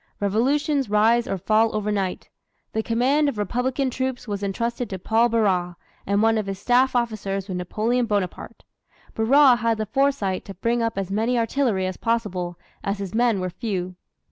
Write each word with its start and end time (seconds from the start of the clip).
Revolutions 0.19 0.89
rise 0.89 1.27
or 1.27 1.37
fall 1.37 1.75
overnight. 1.75 2.27
The 2.73 2.81
command 2.81 3.29
of 3.29 3.37
Republican 3.37 3.91
troops 3.91 4.27
was 4.27 4.41
entrusted 4.41 4.89
to 4.89 4.97
Paul 4.97 5.29
Barras, 5.29 5.75
and 6.07 6.23
one 6.23 6.39
of 6.39 6.47
his 6.47 6.57
staff 6.57 6.95
officers 6.95 7.47
was 7.47 7.55
Napoleon 7.55 8.07
Bonaparte. 8.07 8.63
Barras 9.13 9.59
had 9.59 9.77
the 9.77 9.85
foresight 9.85 10.43
to 10.45 10.55
bring 10.55 10.81
up 10.81 10.97
as 10.97 11.11
much 11.11 11.29
artillery 11.29 11.85
as 11.85 11.97
possible, 11.97 12.57
as 12.83 12.97
his 12.97 13.13
men 13.13 13.39
were 13.39 13.51
few. 13.51 13.95